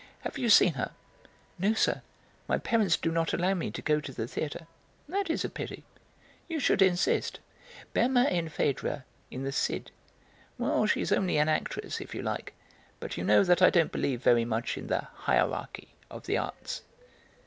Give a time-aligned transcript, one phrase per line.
[0.21, 0.93] Have you seen her?"
[1.59, 2.01] "No, sir,
[2.47, 4.65] my parents do not allow me to go to the theatre."
[5.07, 5.83] "That is a pity.
[6.47, 7.39] You should insist.
[7.93, 9.91] Berma in Phèdre, in the Cid;
[10.57, 12.55] well, she's only an actress, if you like,
[12.99, 16.81] but you know that I don't believe very much in the 'hierarchy' of the arts."